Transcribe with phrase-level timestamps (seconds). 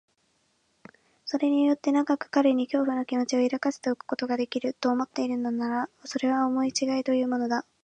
[1.25, 7.65] それによって長く彼に恐怖の気持を抱かせておくことができる、と思っているのなら、それは思いちがいというものだ。